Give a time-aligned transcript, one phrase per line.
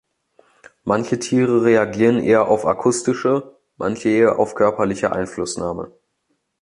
[0.83, 5.91] Manche Tiere reagieren eher auf akustische, manche eher auf körperliche Einflussnahme.